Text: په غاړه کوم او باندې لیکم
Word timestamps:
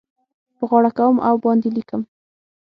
په 0.57 0.63
غاړه 0.69 0.91
کوم 0.97 1.15
او 1.27 1.35
باندې 1.43 1.67
لیکم 1.77 2.01